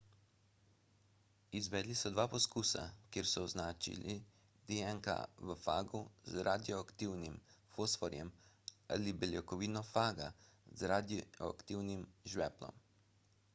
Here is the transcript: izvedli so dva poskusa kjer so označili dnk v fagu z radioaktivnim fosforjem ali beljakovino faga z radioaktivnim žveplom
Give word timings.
izvedli 1.57 1.95
so 1.97 2.11
dva 2.13 2.23
poskusa 2.31 2.85
kjer 3.17 3.27
so 3.31 3.41
označili 3.49 4.15
dnk 4.71 5.11
v 5.51 5.57
fagu 5.65 6.01
z 6.35 6.45
radioaktivnim 6.49 7.35
fosforjem 7.75 8.31
ali 8.97 9.13
beljakovino 9.25 9.83
faga 9.91 10.31
z 10.81 10.89
radioaktivnim 10.95 12.07
žveplom 12.35 12.81